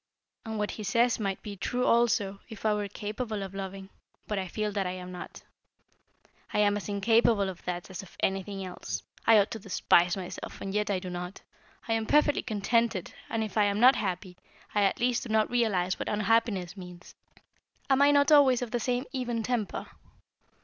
"And 0.45 0.57
what 0.57 0.71
he 0.71 0.83
says 0.83 1.19
might 1.19 1.43
be 1.43 1.55
true 1.55 1.85
also, 1.85 2.39
if 2.49 2.65
I 2.65 2.73
were 2.73 2.87
capable 2.87 3.43
of 3.43 3.53
loving. 3.53 3.89
But 4.25 4.39
I 4.39 4.47
feel 4.47 4.71
that 4.71 4.87
I 4.87 4.93
am 4.93 5.11
not. 5.11 5.43
I 6.51 6.57
am 6.57 6.75
as 6.75 6.89
incapable 6.89 7.47
of 7.47 7.63
that 7.65 7.87
as 7.91 8.01
of 8.01 8.17
anything 8.19 8.65
else. 8.65 9.03
I 9.27 9.37
ought 9.37 9.51
to 9.51 9.59
despise 9.59 10.17
myself, 10.17 10.59
and 10.59 10.73
yet 10.73 10.89
I 10.89 10.97
do 10.97 11.11
not. 11.11 11.41
I 11.87 11.93
am 11.93 12.07
perfectly 12.07 12.41
contented, 12.41 13.13
and 13.29 13.43
if 13.43 13.59
I 13.59 13.65
am 13.65 13.79
not 13.79 13.95
happy 13.95 14.37
I 14.73 14.81
at 14.81 14.99
least 14.99 15.21
do 15.21 15.29
not 15.29 15.51
realise 15.51 15.99
what 15.99 16.09
unhappiness 16.09 16.75
means. 16.75 17.13
Am 17.87 18.01
I 18.01 18.09
not 18.09 18.31
always 18.31 18.63
of 18.63 18.71
the 18.71 18.79
same 18.79 19.05
even 19.13 19.43
temper?" 19.43 19.85